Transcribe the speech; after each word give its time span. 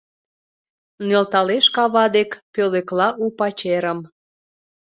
Нӧлталеш 1.07 1.65
кава 1.75 2.05
дек, 2.15 2.29
пӧлекла 2.53 3.07
у 3.23 3.25
пачерым. 3.37 3.99